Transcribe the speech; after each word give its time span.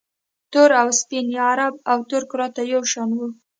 تور 0.51 0.69
او 0.81 0.87
سپین 0.99 1.27
یا 1.35 1.45
عرب 1.51 1.73
او 1.91 1.99
ترک 2.09 2.29
راته 2.39 2.61
یو 2.73 2.81
شان 2.91 3.09
وو 3.17 3.27